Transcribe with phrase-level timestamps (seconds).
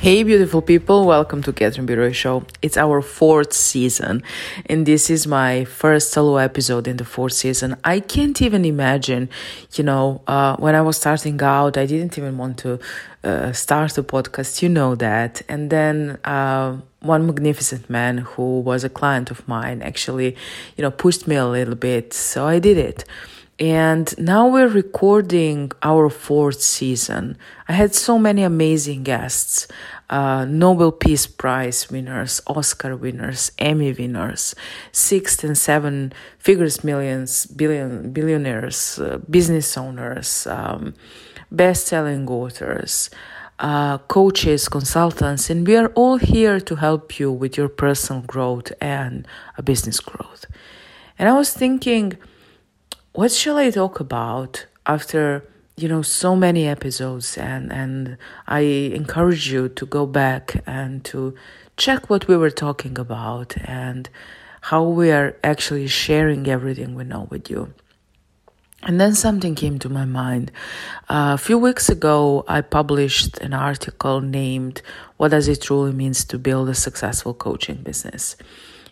[0.00, 1.94] Hey, beautiful people, welcome to Catherine B.
[1.94, 2.44] Roy Show.
[2.62, 4.22] It's our fourth season,
[4.66, 7.76] and this is my first solo episode in the fourth season.
[7.82, 9.28] I can't even imagine,
[9.74, 12.78] you know, uh, when I was starting out, I didn't even want to
[13.24, 15.42] uh, start a podcast, you know that.
[15.48, 20.36] And then uh, one magnificent man who was a client of mine actually,
[20.76, 23.04] you know, pushed me a little bit, so I did it.
[23.60, 27.36] And now we're recording our fourth season.
[27.66, 29.66] I had so many amazing guests
[30.10, 34.54] uh, Nobel Peace Prize winners, Oscar winners, Emmy winners,
[34.92, 40.94] six and seven figures millions, billion, billionaires, uh, business owners, um,
[41.50, 43.10] best selling authors.
[43.58, 48.72] Uh, coaches, consultants, and we are all here to help you with your personal growth
[48.80, 50.46] and a business growth.
[51.18, 52.16] And I was thinking,
[53.18, 55.42] what shall I talk about after
[55.76, 58.16] you know so many episodes and and
[58.46, 58.60] I
[59.00, 61.34] encourage you to go back and to
[61.76, 64.08] check what we were talking about and
[64.70, 67.74] how we are actually sharing everything we know with you.
[68.84, 70.52] And then something came to my mind.
[71.08, 74.80] Uh, a few weeks ago, I published an article named
[75.16, 78.36] What Does It Truly Means to Build a Successful Coaching Business?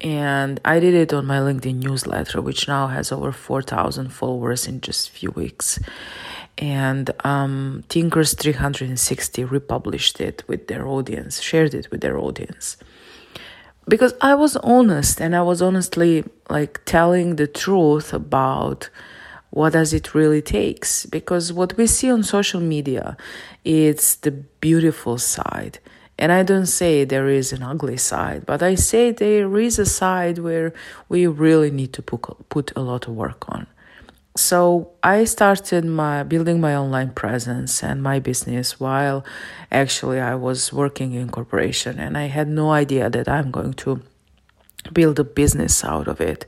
[0.00, 4.80] And I did it on my LinkedIn newsletter, which now has over 4,000 followers in
[4.80, 5.80] just a few weeks.
[6.56, 12.76] And um, Thinkers 360 republished it with their audience, shared it with their audience.
[13.88, 18.90] Because I was honest and I was honestly like telling the truth about
[19.50, 23.16] what does it really takes because what we see on social media
[23.64, 25.78] it's the beautiful side
[26.18, 29.86] and I don't say there is an ugly side, but I say there is a
[29.86, 30.72] side where
[31.08, 33.66] we really need to put, a lot of work on.
[34.34, 39.24] So I started my building my online presence and my business while
[39.70, 44.02] actually I was working in corporation and I had no idea that I'm going to
[44.92, 46.46] build a business out of it.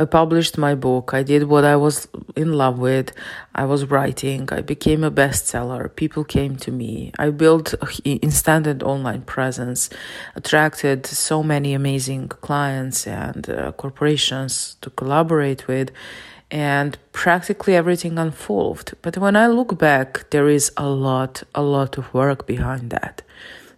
[0.00, 1.12] I published my book.
[1.12, 3.12] I did what I was in love with.
[3.54, 4.48] I was writing.
[4.50, 5.94] I became a bestseller.
[5.94, 7.12] People came to me.
[7.18, 9.90] I built an instant online presence,
[10.34, 15.90] attracted so many amazing clients and uh, corporations to collaborate with,
[16.50, 18.96] and practically everything unfolded.
[19.02, 23.20] But when I look back, there is a lot, a lot of work behind that.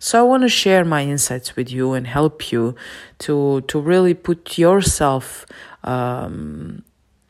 [0.04, 2.74] So I want to share my insights with you and help you
[3.20, 5.46] to to really put yourself
[5.84, 6.82] um,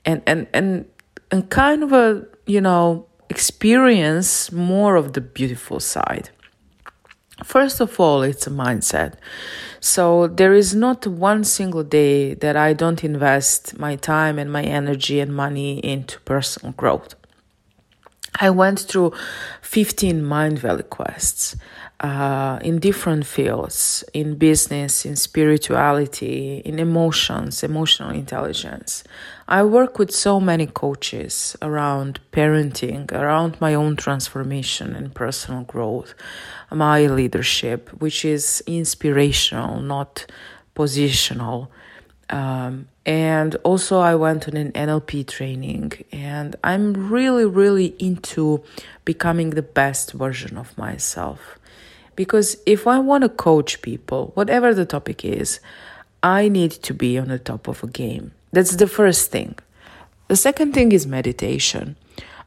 [0.06, 0.86] and and and
[1.30, 6.30] and kind of a you know experience more of the beautiful side.
[7.44, 9.16] First of all, it's a mindset.
[9.80, 14.62] So there is not one single day that I don't invest my time and my
[14.62, 17.16] energy and money into personal growth.
[18.40, 19.12] I went through
[19.60, 21.54] 15 Mindvalley quests
[22.00, 29.04] uh, in different fields in business, in spirituality, in emotions, emotional intelligence.
[29.46, 36.14] I work with so many coaches around parenting, around my own transformation and personal growth,
[36.70, 40.26] my leadership, which is inspirational, not
[40.74, 41.68] positional.
[42.32, 48.64] Um, and also, I went on an NLP training, and I'm really, really into
[49.04, 51.58] becoming the best version of myself.
[52.16, 55.60] Because if I want to coach people, whatever the topic is,
[56.22, 58.32] I need to be on the top of a game.
[58.50, 59.58] That's the first thing.
[60.28, 61.96] The second thing is meditation.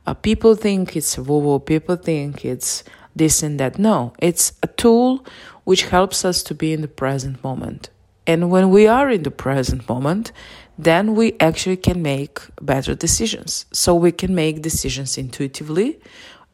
[0.07, 2.83] Uh, people think it's woo woo, people think it's
[3.15, 3.77] this and that.
[3.77, 5.25] No, it's a tool
[5.63, 7.89] which helps us to be in the present moment.
[8.27, 10.31] And when we are in the present moment,
[10.77, 13.65] then we actually can make better decisions.
[13.71, 15.99] So we can make decisions intuitively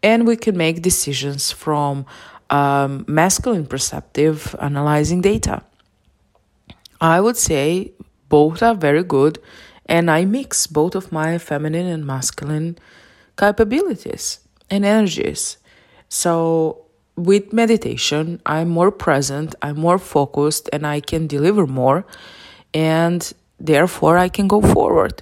[0.04, 2.06] and we can make decisions from
[2.50, 5.64] um, masculine perceptive analyzing data.
[7.00, 7.94] I would say
[8.30, 9.40] both are very good,
[9.88, 12.78] and I mix both of my feminine and masculine
[13.38, 14.40] capabilities
[14.70, 15.58] and energies.
[16.08, 16.86] So,
[17.24, 22.06] with meditation, I'm more present, I'm more focused, and I can deliver more,
[22.74, 25.22] and therefore I can go forward.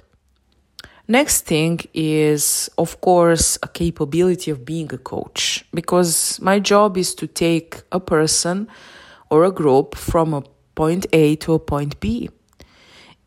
[1.08, 7.16] Next thing is, of course, a capability of being a coach because my job is
[7.16, 8.68] to take a person
[9.28, 10.42] or a group from a
[10.76, 12.30] point A to a point B.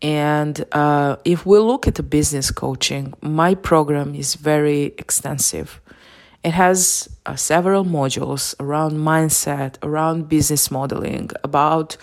[0.01, 5.81] And uh, if we look at the business coaching, my program is very extensive.
[6.43, 11.95] It has uh, several modules around mindset, around business modeling, about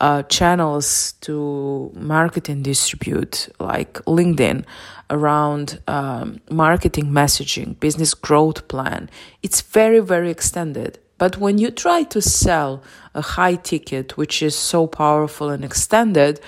[0.00, 4.64] uh, channels to market and distribute, like LinkedIn,
[5.10, 9.10] around um, marketing messaging, business growth plan.
[9.42, 10.98] It's very, very extended.
[11.18, 12.82] But when you try to sell
[13.14, 16.40] a high ticket, which is so powerful and extended,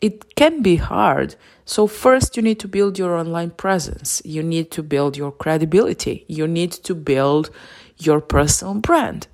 [0.00, 1.36] it can be hard.
[1.70, 4.20] So, first, you need to build your online presence.
[4.24, 6.24] You need to build your credibility.
[6.26, 7.50] You need to build
[7.96, 9.28] your personal brand.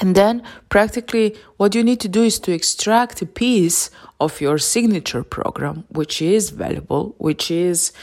[0.00, 3.88] And then, practically, what you need to do is to extract a piece
[4.20, 7.94] of your signature program, which is valuable, which is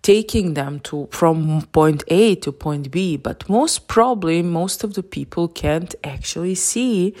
[0.00, 3.18] taking them to from point A to point B.
[3.18, 7.14] But most probably, most of the people can't actually see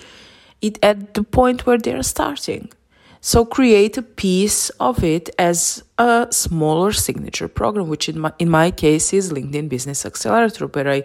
[0.62, 2.70] it at the point where they're starting.
[3.20, 8.48] So create a piece of it as a smaller signature program, which in my, in
[8.48, 11.02] my case is LinkedIn Business Accelerator, where I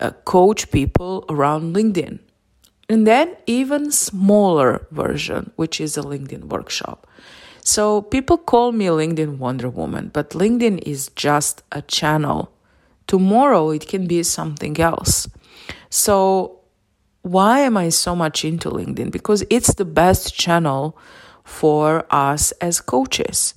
[0.00, 2.18] uh, coach people around LinkedIn.
[2.88, 7.06] And then even smaller version, which is a LinkedIn workshop.
[7.64, 12.52] So people call me LinkedIn Wonder Woman, but LinkedIn is just a channel.
[13.06, 15.28] Tomorrow it can be something else.
[15.90, 16.58] So
[17.22, 19.12] why am I so much into LinkedIn?
[19.12, 20.98] Because it's the best channel
[21.44, 23.54] for us as coaches.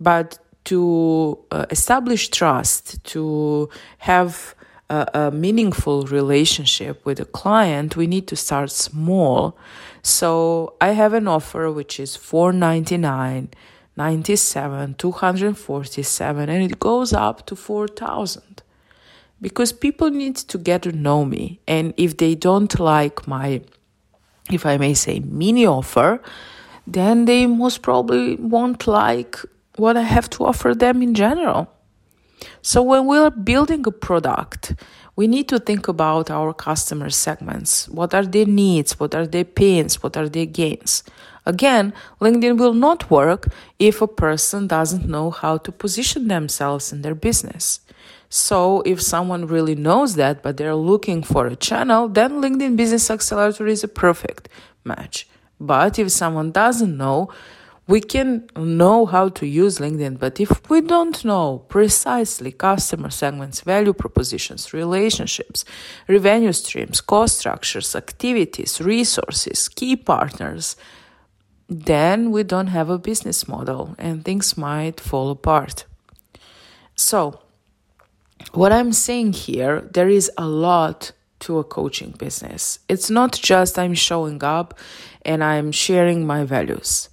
[0.00, 3.68] But to uh, establish trust, to
[3.98, 4.54] have
[4.90, 9.56] a, a, meaningful relationship with a client, we need to start small.
[10.02, 13.50] So I have an offer which is 499
[13.96, 18.62] 97 247 and it goes up to 4000
[19.40, 23.62] because people need to get to know me and if they don't like my
[24.50, 26.20] if i may say mini offer
[26.86, 29.38] then they most probably won't like
[29.76, 31.68] what I have to offer them in general.
[32.62, 34.74] So when we're building a product,
[35.16, 37.88] we need to think about our customer segments.
[37.88, 39.00] What are their needs?
[39.00, 40.02] What are their pains?
[40.02, 41.02] What are their gains?
[41.46, 43.48] Again, LinkedIn will not work
[43.78, 47.80] if a person doesn't know how to position themselves in their business.
[48.28, 53.10] So if someone really knows that, but they're looking for a channel, then LinkedIn Business
[53.10, 54.48] Accelerator is a perfect
[54.84, 55.28] match.
[55.60, 57.30] But if someone doesn't know,
[57.88, 63.60] we can know how to use LinkedIn, but if we don't know precisely customer segments,
[63.60, 65.64] value propositions, relationships,
[66.08, 70.76] revenue streams, cost structures, activities, resources, key partners,
[71.68, 75.84] then we don't have a business model and things might fall apart.
[76.96, 77.40] So,
[78.52, 82.78] what I'm saying here, there is a lot to a coaching business.
[82.88, 84.78] It's not just I'm showing up
[85.24, 87.08] and I'm sharing my values.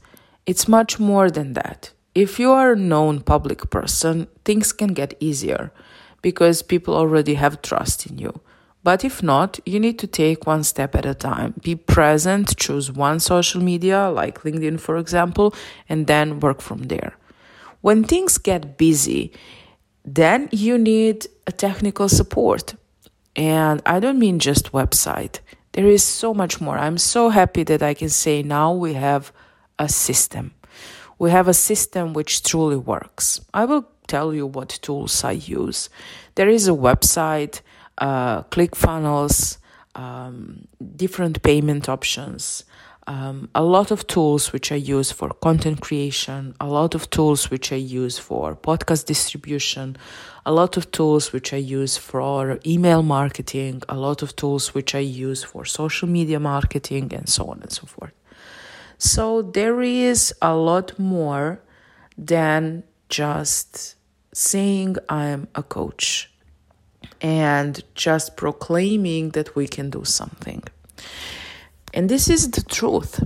[0.46, 1.92] It's much more than that.
[2.16, 5.72] If you are a known public person, things can get easier
[6.22, 8.42] because people already have trust in you.
[8.84, 11.54] But if not, you need to take one step at a time.
[11.64, 15.56] Be present, choose one social media, like LinkedIn, for example,
[15.88, 17.16] and then work from there.
[17.80, 19.32] When things get busy,
[20.04, 22.76] then you need a technical support.
[23.36, 25.40] And I don't mean just website.
[25.74, 26.78] There is so much more.
[26.78, 29.32] I'm so happy that I can say now we have
[29.80, 30.54] a system.
[31.18, 33.42] We have a system which truly works.
[33.54, 35.90] I will tell you what tools I use.
[36.36, 37.62] There is a website,
[37.98, 39.58] uh, ClickFunnels,
[39.96, 42.66] um, different payment options,
[43.08, 47.52] um, a lot of tools which I use for content creation, a lot of tools
[47.52, 49.98] which I use for podcast distribution,
[50.46, 54.96] a lot of tools which I use for email marketing, a lot of tools which
[54.96, 58.14] I use for social media marketing, and so on and so forth.
[58.98, 61.62] So there is a lot more
[62.18, 63.96] than just
[64.34, 66.32] saying I'm a coach
[67.22, 70.64] and just proclaiming that we can do something.
[71.94, 73.24] And this is the truth.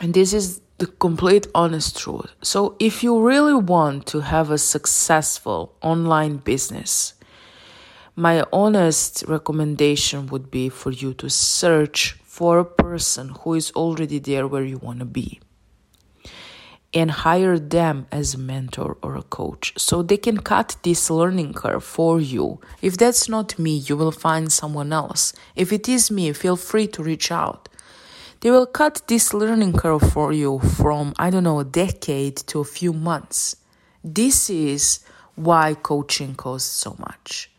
[0.00, 2.32] And this is the complete honest truth.
[2.42, 7.14] So, if you really want to have a successful online business,
[8.16, 14.18] my honest recommendation would be for you to search for a person who is already
[14.18, 15.40] there where you want to be
[16.92, 21.54] and hire them as a mentor or a coach so they can cut this learning
[21.54, 22.60] curve for you.
[22.82, 25.32] If that's not me, you will find someone else.
[25.54, 27.68] If it is me, feel free to reach out.
[28.40, 32.60] They will cut this learning curve for you from, I don't know, a decade to
[32.60, 33.56] a few months.
[34.02, 35.00] This is
[35.36, 37.50] why coaching costs so much.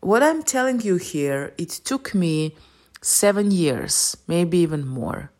[0.00, 2.56] What I'm telling you here, it took me
[3.00, 5.30] seven years, maybe even more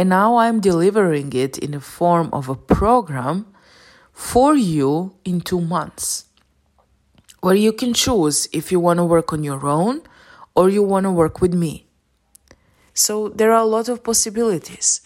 [0.00, 3.44] and now I'm delivering it in the form of a program
[4.14, 6.24] for you in two months,
[7.40, 10.00] where you can choose if you want to work on your own
[10.54, 11.84] or you want to work with me.
[12.94, 15.02] So there are a lot of possibilities.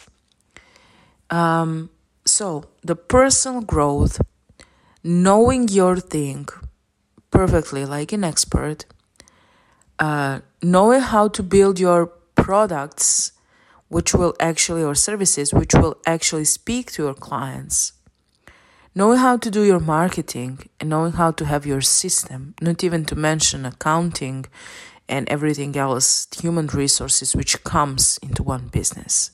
[1.29, 1.91] Um,
[2.25, 4.21] so the personal growth,
[5.03, 6.47] knowing your thing
[7.33, 8.85] perfectly like an expert,
[9.99, 13.33] uh, knowing how to build your products
[13.95, 17.93] which will actually or services which will actually speak to your clients.
[18.93, 23.05] Knowing how to do your marketing and knowing how to have your system not even
[23.05, 24.45] to mention accounting
[25.09, 29.31] and everything else human resources which comes into one business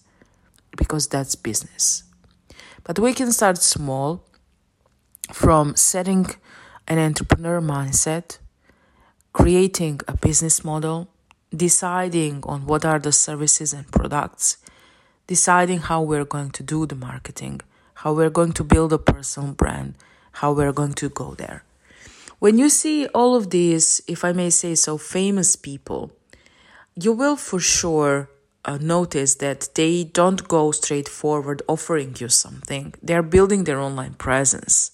[0.77, 2.03] because that's business.
[2.85, 4.09] But we can start small
[5.33, 6.27] from setting
[6.87, 8.37] an entrepreneur mindset
[9.33, 11.10] creating a business model,
[11.55, 14.59] deciding on what are the services and products,
[15.27, 17.61] deciding how we're going to do the marketing,
[17.95, 19.95] how we're going to build a personal brand,
[20.33, 21.65] how we're going to go there.
[22.39, 26.13] When you see all of these, if I may say so, famous people,
[26.95, 28.31] you will for sure
[28.65, 32.95] uh, notice that they don't go straight forward offering you something.
[33.03, 34.93] They're building their online presence.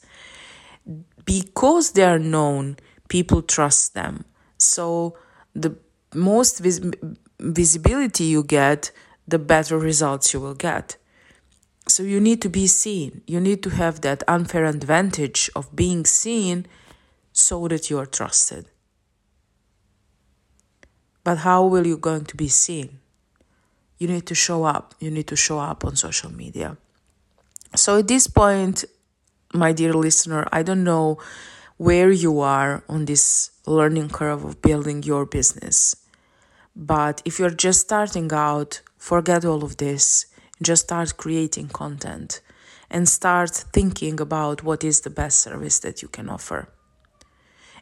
[1.24, 2.76] Because they are known,
[3.08, 4.24] people trust them.
[4.58, 5.16] So
[5.54, 5.76] the
[6.16, 6.80] most vis-
[7.38, 8.90] visibility you get,
[9.28, 10.96] the better results you will get.
[11.88, 13.22] So you need to be seen.
[13.26, 16.66] You need to have that unfair advantage of being seen
[17.32, 18.66] so that you are trusted.
[21.22, 23.00] But how will you going to be seen?
[23.98, 24.94] You need to show up.
[25.00, 26.76] You need to show up on social media.
[27.74, 28.84] So at this point,
[29.52, 31.18] my dear listener, I don't know
[31.76, 35.96] where you are on this learning curve of building your business.
[36.76, 40.26] But if you're just starting out, forget all of this.
[40.62, 42.42] Just start creating content
[42.90, 46.68] and start thinking about what is the best service that you can offer.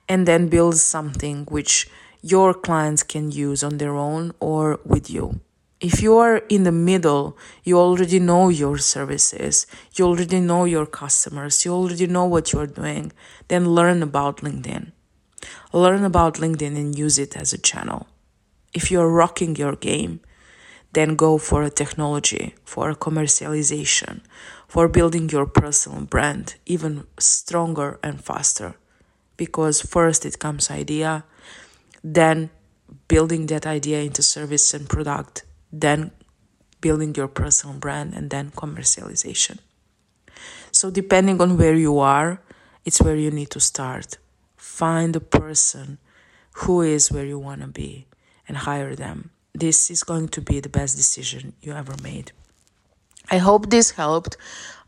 [0.09, 1.91] And then build something which
[2.23, 5.41] your clients can use on their own or with you.
[5.81, 10.87] If you are in the middle, you already know your services, you already know your
[10.87, 13.13] customers, you already know what you're doing,
[13.49, 14.93] then learn about LinkedIn.
[15.73, 18.07] Learn about LinkedIn and use it as a channel.
[18.75, 20.21] If you're rocking your game,
[20.95, 24.21] then go for a technology, for a commercialization,
[24.67, 28.75] for building your personal brand even stronger and faster.
[29.37, 31.25] Because first it comes idea,
[32.03, 32.51] then
[33.09, 36.11] building that idea into service and product, then
[36.81, 39.59] building your personal brand, and then commercialization.
[40.71, 42.43] So, depending on where you are,
[42.85, 44.19] it's where you need to start.
[44.57, 45.99] Find a person
[46.59, 48.07] who is where you want to be
[48.47, 49.31] and hire them.
[49.55, 52.33] This is going to be the best decision you ever made.
[53.31, 54.37] I hope this helped.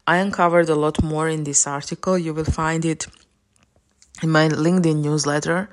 [0.06, 2.18] I uncovered a lot more in this article.
[2.18, 3.06] You will find it
[4.22, 5.68] in my LinkedIn newsletter.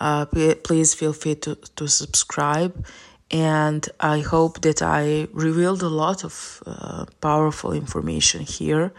[0.00, 2.84] Uh, please feel free to, to subscribe
[3.32, 8.92] and I hope that I revealed a lot of uh, powerful information here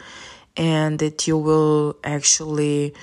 [0.58, 2.94] and that you will actually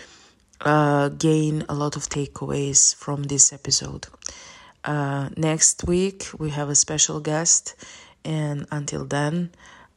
[0.61, 4.09] uh, gain a lot of takeaways from this episode.
[4.85, 7.75] Uh, next week, we have a special guest,
[8.25, 9.51] and until then,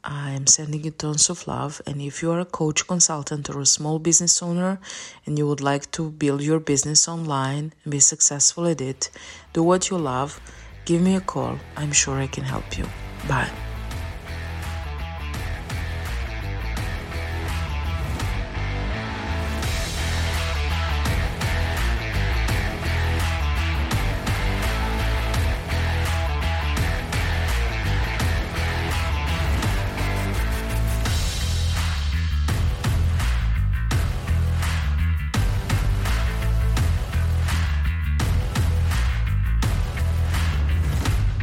[0.04, 1.80] I'm sending you tons of love.
[1.86, 4.78] And if you are a coach, consultant, or a small business owner
[5.24, 9.08] and you would like to build your business online and be successful at it,
[9.54, 10.42] do what you love
[10.84, 11.58] give me a call.
[11.76, 12.86] I'm sure I can help you.
[13.28, 13.73] Bye.